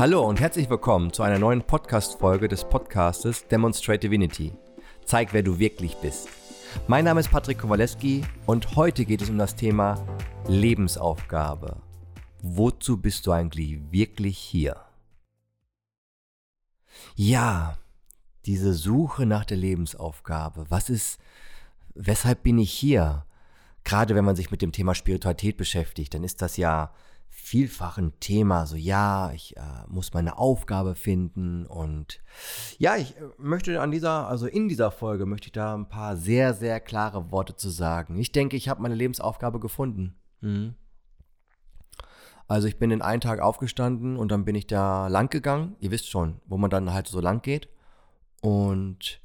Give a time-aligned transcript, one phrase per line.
[0.00, 4.50] Hallo und herzlich willkommen zu einer neuen Podcast-Folge des Podcastes Demonstrate Divinity.
[5.04, 6.26] Zeig, wer du wirklich bist.
[6.88, 10.02] Mein Name ist Patrick Kowaleski und heute geht es um das Thema
[10.48, 11.82] Lebensaufgabe.
[12.40, 14.80] Wozu bist du eigentlich wirklich hier?
[17.14, 17.76] Ja,
[18.46, 20.64] diese Suche nach der Lebensaufgabe.
[20.70, 21.20] Was ist,
[21.94, 23.26] weshalb bin ich hier?
[23.84, 26.90] Gerade wenn man sich mit dem Thema Spiritualität beschäftigt, dann ist das ja
[27.30, 32.20] vielfach ein Thema, so ja, ich äh, muss meine Aufgabe finden und
[32.78, 36.16] ja, ich äh, möchte an dieser, also in dieser Folge möchte ich da ein paar
[36.16, 38.18] sehr, sehr klare Worte zu sagen.
[38.18, 40.16] Ich denke, ich habe meine Lebensaufgabe gefunden.
[40.40, 40.74] Mhm.
[42.46, 45.76] Also ich bin in einen Tag aufgestanden und dann bin ich da lang gegangen.
[45.78, 47.68] Ihr wisst schon, wo man dann halt so lang geht.
[48.40, 49.20] Und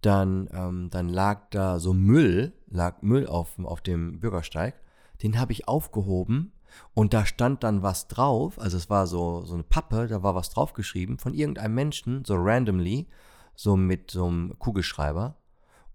[0.00, 4.74] dann, ähm, dann lag da so Müll, lag Müll auf, auf dem Bürgersteig.
[5.22, 6.52] Den habe ich aufgehoben
[6.94, 10.34] und da stand dann was drauf, also es war so, so eine Pappe, da war
[10.34, 13.08] was draufgeschrieben von irgendeinem Menschen, so randomly,
[13.54, 15.36] so mit so einem Kugelschreiber.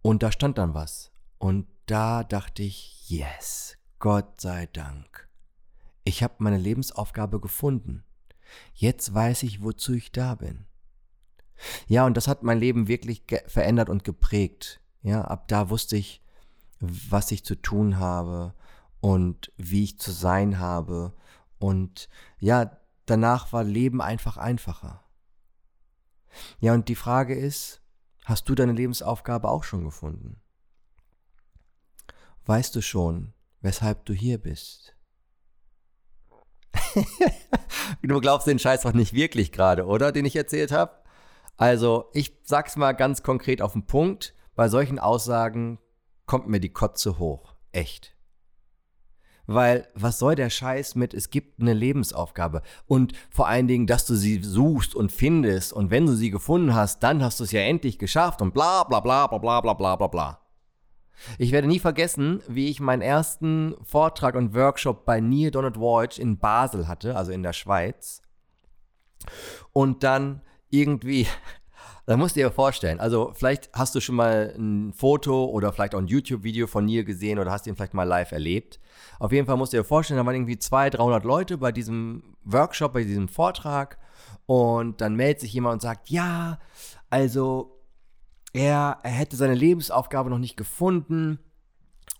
[0.01, 1.11] Und da stand dann was.
[1.37, 5.27] Und da dachte ich, yes, Gott sei Dank.
[6.03, 8.03] Ich habe meine Lebensaufgabe gefunden.
[8.73, 10.65] Jetzt weiß ich, wozu ich da bin.
[11.87, 14.81] Ja, und das hat mein Leben wirklich verändert und geprägt.
[15.03, 16.21] Ja, ab da wusste ich,
[16.79, 18.55] was ich zu tun habe,
[19.01, 21.13] und wie ich zu sein habe.
[21.59, 22.07] Und
[22.39, 25.03] ja, danach war Leben einfach einfacher.
[26.59, 27.81] Ja, und die Frage ist,
[28.23, 30.39] hast du deine Lebensaufgabe auch schon gefunden?
[32.45, 34.95] Weißt du schon, weshalb du hier bist?
[38.01, 41.01] du glaubst den Scheiß doch nicht wirklich gerade, oder, den ich erzählt habe?
[41.57, 44.33] Also, ich sag's mal ganz konkret auf den Punkt.
[44.55, 45.79] Bei solchen Aussagen
[46.25, 47.55] kommt mir die Kotze hoch.
[47.71, 48.15] Echt.
[49.53, 54.05] Weil was soll der Scheiß mit, es gibt eine Lebensaufgabe und vor allen Dingen, dass
[54.05, 57.51] du sie suchst und findest und wenn du sie gefunden hast, dann hast du es
[57.51, 60.41] ja endlich geschafft und bla bla bla bla bla bla bla bla bla.
[61.37, 66.17] Ich werde nie vergessen, wie ich meinen ersten Vortrag und Workshop bei Neil Donald Walsh
[66.17, 68.21] in Basel hatte, also in der Schweiz.
[69.71, 71.27] Und dann irgendwie
[72.05, 75.95] da musst du dir vorstellen, also vielleicht hast du schon mal ein Foto oder vielleicht
[75.95, 78.79] auch ein YouTube-Video von Neil gesehen oder hast ihn vielleicht mal live erlebt.
[79.19, 82.35] Auf jeden Fall musst du dir vorstellen, da waren irgendwie 200, 300 Leute bei diesem
[82.43, 83.97] Workshop, bei diesem Vortrag
[84.45, 86.59] und dann meldet sich jemand und sagt, ja,
[87.09, 87.79] also
[88.53, 91.39] er, er hätte seine Lebensaufgabe noch nicht gefunden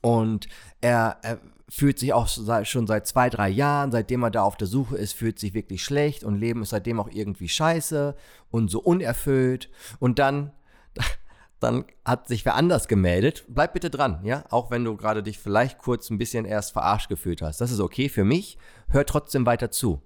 [0.02, 0.48] und
[0.80, 1.40] er, er
[1.74, 5.14] fühlt sich auch schon seit zwei, drei Jahren, seitdem er da auf der Suche ist,
[5.14, 8.14] fühlt sich wirklich schlecht und Leben ist seitdem auch irgendwie scheiße
[8.50, 9.70] und so unerfüllt.
[9.98, 10.52] Und dann,
[11.62, 13.46] dann hat sich wer anders gemeldet.
[13.48, 14.44] Bleib bitte dran, ja?
[14.50, 17.62] Auch wenn du gerade dich vielleicht kurz ein bisschen erst verarscht gefühlt hast.
[17.62, 18.58] Das ist okay für mich.
[18.90, 20.02] Hör trotzdem weiter zu.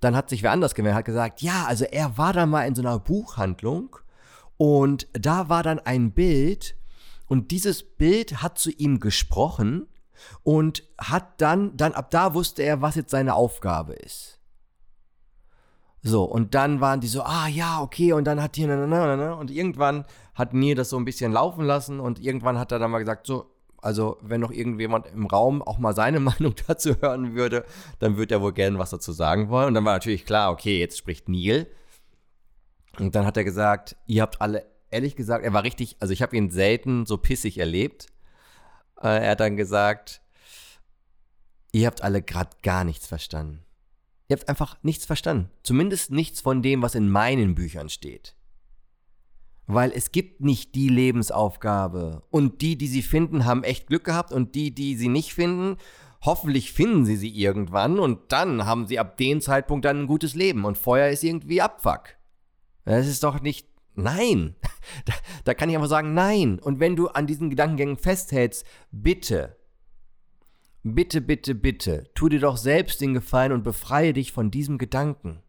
[0.00, 2.74] Dann hat sich wer anders gemeldet, hat gesagt, ja, also er war da mal in
[2.74, 3.96] so einer Buchhandlung
[4.56, 6.76] und da war dann ein Bild
[7.26, 9.86] und dieses Bild hat zu ihm gesprochen
[10.42, 14.38] und hat dann, dann ab da wusste er, was jetzt seine Aufgabe ist.
[16.02, 20.04] So, und dann waren die so, ah ja, okay, und dann hat die, und irgendwann
[20.34, 23.26] hat Neil das so ein bisschen laufen lassen und irgendwann hat er dann mal gesagt,
[23.26, 23.50] so,
[23.82, 27.64] also wenn noch irgendjemand im Raum auch mal seine Meinung dazu hören würde,
[27.98, 29.68] dann würde er wohl gerne was dazu sagen wollen.
[29.68, 31.66] Und dann war natürlich klar, okay, jetzt spricht Neil.
[32.98, 36.22] Und dann hat er gesagt, ihr habt alle, ehrlich gesagt, er war richtig, also ich
[36.22, 38.06] habe ihn selten so pissig erlebt.
[39.00, 40.20] Äh, er hat dann gesagt,
[41.72, 43.62] ihr habt alle gerade gar nichts verstanden.
[44.28, 45.50] Ihr habt einfach nichts verstanden.
[45.62, 48.34] Zumindest nichts von dem, was in meinen Büchern steht.
[49.68, 52.22] Weil es gibt nicht die Lebensaufgabe.
[52.30, 54.32] Und die, die sie finden, haben echt Glück gehabt.
[54.32, 55.76] Und die, die sie nicht finden,
[56.22, 57.98] hoffentlich finden sie sie irgendwann.
[57.98, 60.64] Und dann haben sie ab dem Zeitpunkt dann ein gutes Leben.
[60.64, 62.16] Und Feuer ist irgendwie Abfuck.
[62.84, 63.68] Das ist doch nicht.
[63.96, 64.54] Nein.
[65.04, 65.14] Da,
[65.44, 66.60] da kann ich einfach sagen, nein.
[66.60, 69.56] Und wenn du an diesen Gedankengängen festhältst, bitte,
[70.84, 75.42] bitte, bitte, bitte, tu dir doch selbst den Gefallen und befreie dich von diesem Gedanken.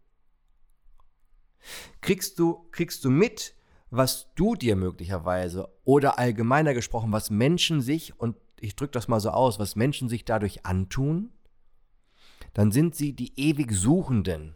[2.01, 3.54] Kriegst du, kriegst du mit,
[3.89, 9.19] was du dir möglicherweise oder allgemeiner gesprochen, was Menschen sich, und ich drücke das mal
[9.19, 11.31] so aus, was Menschen sich dadurch antun,
[12.54, 14.56] dann sind sie die ewig Suchenden.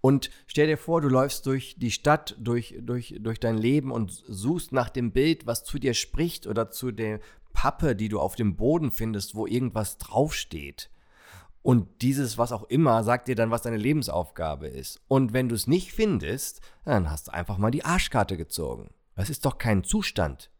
[0.00, 4.10] Und stell dir vor, du läufst durch die Stadt, durch, durch, durch dein Leben und
[4.26, 7.20] suchst nach dem Bild, was zu dir spricht oder zu der
[7.52, 10.90] Pappe, die du auf dem Boden findest, wo irgendwas draufsteht.
[11.62, 15.00] Und dieses, was auch immer, sagt dir dann, was deine Lebensaufgabe ist.
[15.08, 18.90] Und wenn du es nicht findest, dann hast du einfach mal die Arschkarte gezogen.
[19.16, 20.50] Das ist doch kein Zustand.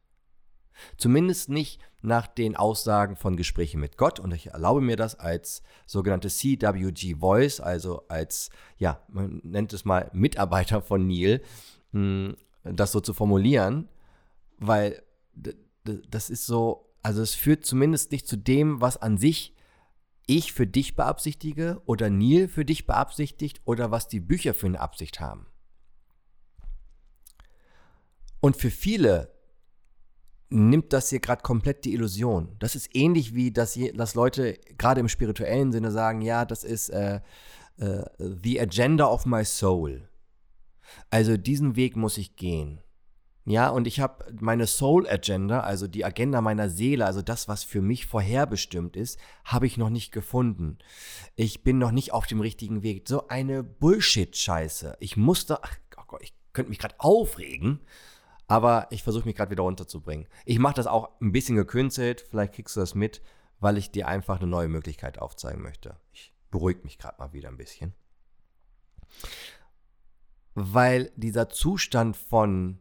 [0.96, 4.20] Zumindest nicht nach den Aussagen von Gesprächen mit Gott.
[4.20, 9.84] Und ich erlaube mir das als sogenannte CWG Voice, also als, ja, man nennt es
[9.84, 11.42] mal Mitarbeiter von Neil,
[11.92, 13.88] hm, das so zu formulieren,
[14.58, 15.02] weil
[15.84, 19.54] das ist so, also es führt zumindest nicht zu dem, was an sich
[20.26, 24.80] ich für dich beabsichtige oder Neil für dich beabsichtigt oder was die Bücher für eine
[24.80, 25.46] Absicht haben.
[28.40, 29.33] Und für viele
[30.50, 32.56] nimmt das hier gerade komplett die Illusion.
[32.58, 36.64] Das ist ähnlich wie, dass, je, dass Leute gerade im spirituellen Sinne sagen, ja, das
[36.64, 37.20] ist äh,
[37.78, 40.08] äh, the agenda of my soul.
[41.10, 42.80] Also diesen Weg muss ich gehen.
[43.46, 47.62] Ja, und ich habe meine Soul Agenda, also die Agenda meiner Seele, also das, was
[47.62, 50.78] für mich vorherbestimmt ist, habe ich noch nicht gefunden.
[51.36, 53.06] Ich bin noch nicht auf dem richtigen Weg.
[53.06, 54.96] So eine Bullshit-Scheiße.
[54.98, 57.80] Ich musste, ach oh Gott, ich könnte mich gerade aufregen,
[58.46, 60.26] aber ich versuche mich gerade wieder runterzubringen.
[60.44, 63.22] Ich mache das auch ein bisschen gekünstelt, vielleicht kriegst du das mit,
[63.60, 65.96] weil ich dir einfach eine neue Möglichkeit aufzeigen möchte.
[66.12, 67.94] Ich beruhige mich gerade mal wieder ein bisschen.
[70.54, 72.78] Weil dieser Zustand von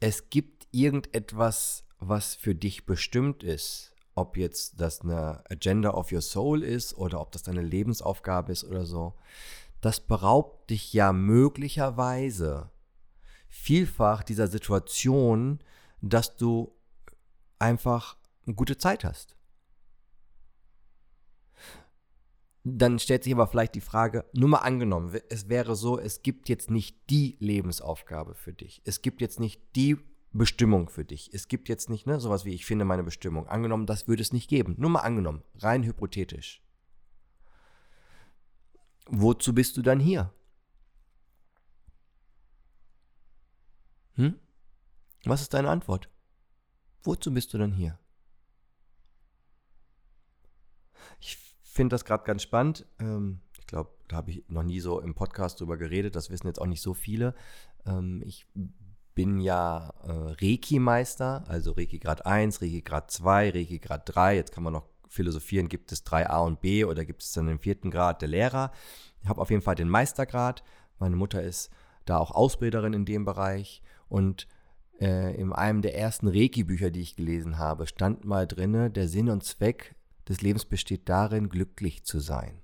[0.00, 3.94] es gibt irgendetwas, was für dich bestimmt ist.
[4.14, 8.64] Ob jetzt das eine Agenda of your Soul ist oder ob das deine Lebensaufgabe ist
[8.64, 9.14] oder so.
[9.80, 12.70] Das beraubt dich ja möglicherweise
[13.54, 15.60] vielfach dieser Situation,
[16.02, 16.76] dass du
[17.58, 19.36] einfach eine gute Zeit hast.
[22.64, 26.48] Dann stellt sich aber vielleicht die Frage, nur mal angenommen, es wäre so, es gibt
[26.48, 28.82] jetzt nicht die Lebensaufgabe für dich.
[28.84, 29.98] Es gibt jetzt nicht die
[30.32, 31.30] Bestimmung für dich.
[31.32, 33.46] Es gibt jetzt nicht ne, sowas wie ich finde meine Bestimmung.
[33.46, 34.74] Angenommen, das würde es nicht geben.
[34.78, 36.60] Nur mal angenommen, rein hypothetisch.
[39.08, 40.32] Wozu bist du dann hier?
[44.14, 44.38] Hm?
[45.24, 46.08] Was ist deine Antwort?
[47.02, 47.98] Wozu bist du dann hier?
[51.20, 52.86] Ich finde das gerade ganz spannend.
[52.98, 56.16] Ähm, ich glaube, da habe ich noch nie so im Podcast drüber geredet.
[56.16, 57.34] Das wissen jetzt auch nicht so viele.
[57.86, 58.46] Ähm, ich
[59.14, 64.36] bin ja äh, Reiki-Meister, also Reiki Grad 1, Reiki Grad 2, Reiki Grad 3.
[64.36, 67.58] Jetzt kann man noch philosophieren, gibt es 3a und b oder gibt es dann den
[67.58, 68.72] vierten Grad der Lehrer.
[69.22, 70.64] Ich habe auf jeden Fall den Meistergrad.
[70.98, 71.70] Meine Mutter ist
[72.04, 73.82] da auch Ausbilderin in dem Bereich.
[74.08, 74.46] Und
[75.00, 79.28] äh, in einem der ersten Reiki-Bücher, die ich gelesen habe, stand mal drinne, der Sinn
[79.28, 79.94] und Zweck
[80.28, 82.60] des Lebens besteht darin, glücklich zu sein.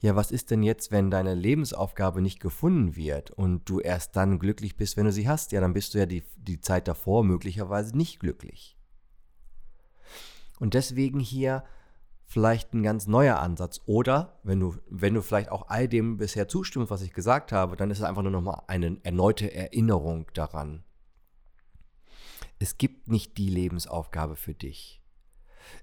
[0.00, 4.40] Ja, was ist denn jetzt, wenn deine Lebensaufgabe nicht gefunden wird und du erst dann
[4.40, 5.52] glücklich bist, wenn du sie hast?
[5.52, 8.76] Ja, dann bist du ja die, die Zeit davor möglicherweise nicht glücklich.
[10.58, 11.64] Und deswegen hier
[12.32, 13.82] vielleicht ein ganz neuer Ansatz.
[13.84, 17.76] Oder wenn du, wenn du vielleicht auch all dem bisher zustimmst, was ich gesagt habe,
[17.76, 20.82] dann ist es einfach nur nochmal eine erneute Erinnerung daran.
[22.58, 25.02] Es gibt nicht die Lebensaufgabe für dich.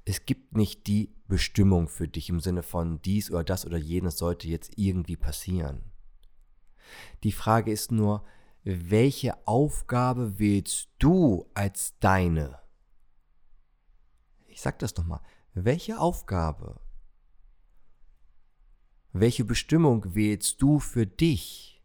[0.05, 4.17] Es gibt nicht die Bestimmung für dich im Sinne von dies oder das oder jenes
[4.17, 5.91] sollte jetzt irgendwie passieren.
[7.23, 8.23] Die Frage ist nur,
[8.63, 12.59] welche Aufgabe wählst du als deine?
[14.47, 15.21] Ich sag das nochmal.
[15.53, 16.79] Welche Aufgabe,
[19.11, 21.83] welche Bestimmung wählst du für dich?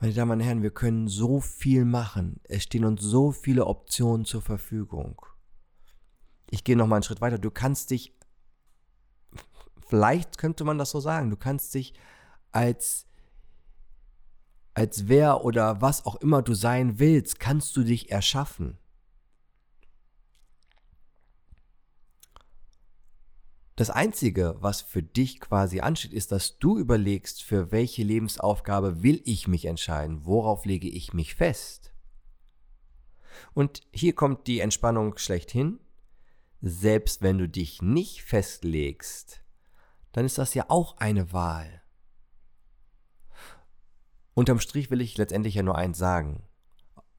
[0.00, 2.40] Meine Damen und Herren, wir können so viel machen.
[2.44, 5.24] Es stehen uns so viele Optionen zur Verfügung.
[6.50, 7.38] Ich gehe noch mal einen Schritt weiter.
[7.38, 8.18] Du kannst dich,
[9.86, 11.94] vielleicht könnte man das so sagen, du kannst dich
[12.50, 13.06] als
[14.74, 18.78] als wer oder was auch immer du sein willst, kannst du dich erschaffen.
[23.82, 29.20] Das Einzige, was für dich quasi ansteht, ist, dass du überlegst, für welche Lebensaufgabe will
[29.24, 31.92] ich mich entscheiden, worauf lege ich mich fest.
[33.54, 35.80] Und hier kommt die Entspannung schlechthin.
[36.60, 39.42] Selbst wenn du dich nicht festlegst,
[40.12, 41.82] dann ist das ja auch eine Wahl.
[44.34, 46.44] Unterm Strich will ich letztendlich ja nur eins sagen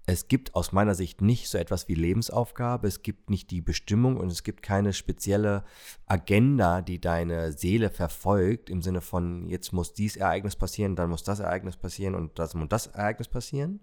[0.05, 4.17] es gibt aus meiner Sicht nicht so etwas wie Lebensaufgabe, es gibt nicht die Bestimmung
[4.17, 5.63] und es gibt keine spezielle
[6.05, 11.23] Agenda, die deine Seele verfolgt, im Sinne von, jetzt muss dies Ereignis passieren, dann muss
[11.23, 13.79] das Ereignis passieren und das muss das Ereignis passieren.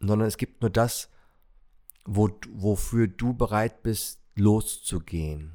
[0.00, 1.08] Sondern es gibt nur das,
[2.04, 5.54] wo, wofür du bereit bist, loszugehen.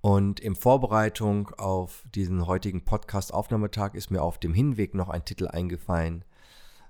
[0.00, 5.48] Und in Vorbereitung auf diesen heutigen Podcast-Aufnahmetag ist mir auf dem Hinweg noch ein Titel
[5.48, 6.24] eingefallen.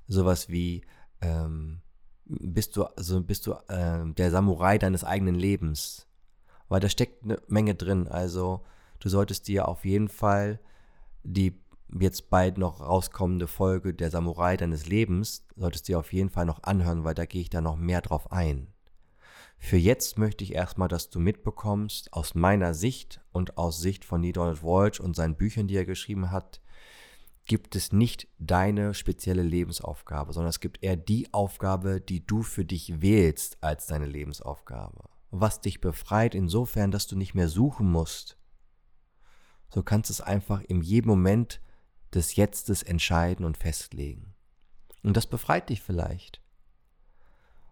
[0.06, 0.82] Sowas wie
[1.22, 1.80] ähm,
[2.26, 6.06] bist du, also bist du äh, der Samurai deines eigenen Lebens.
[6.68, 8.08] Weil da steckt eine Menge drin.
[8.08, 8.64] Also
[9.00, 10.60] du solltest dir auf jeden Fall
[11.22, 11.60] die
[12.00, 16.44] jetzt bald noch rauskommende Folge der Samurai deines Lebens solltest du dir auf jeden Fall
[16.44, 18.68] noch anhören, weil da gehe ich da noch mehr drauf ein.
[19.58, 24.20] Für jetzt möchte ich erstmal, dass du mitbekommst, aus meiner Sicht und aus Sicht von
[24.20, 26.60] Neil Donald Walsh und seinen Büchern, die er geschrieben hat,
[27.44, 32.64] gibt es nicht deine spezielle Lebensaufgabe, sondern es gibt eher die Aufgabe, die du für
[32.64, 35.04] dich wählst als deine Lebensaufgabe.
[35.30, 38.38] Was dich befreit insofern, dass du nicht mehr suchen musst.
[39.70, 41.60] So kannst du es einfach in jedem Moment
[42.14, 44.34] des Jetztes entscheiden und festlegen.
[45.02, 46.42] Und das befreit dich vielleicht.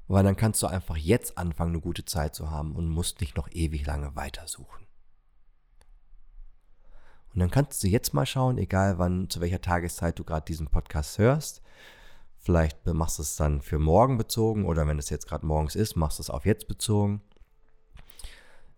[0.08, 3.36] Weil dann kannst du einfach jetzt anfangen, eine gute Zeit zu haben und musst nicht
[3.36, 4.86] noch ewig lange weitersuchen.
[7.34, 10.68] Und dann kannst du jetzt mal schauen, egal wann, zu welcher Tageszeit du gerade diesen
[10.68, 11.60] Podcast hörst.
[12.38, 15.96] Vielleicht machst du es dann für morgen bezogen oder wenn es jetzt gerade morgens ist,
[15.96, 17.20] machst du es auf jetzt bezogen.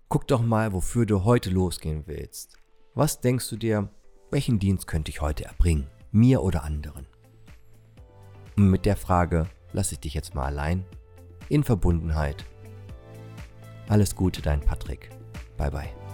[0.09, 2.57] Guck doch mal, wofür du heute losgehen willst.
[2.95, 3.91] Was denkst du dir,
[4.31, 5.87] welchen Dienst könnte ich heute erbringen?
[6.11, 7.07] Mir oder anderen?
[8.57, 10.85] Und mit der Frage lasse ich dich jetzt mal allein
[11.49, 12.45] in Verbundenheit.
[13.89, 15.11] Alles Gute, dein Patrick.
[15.57, 16.08] Bye bye.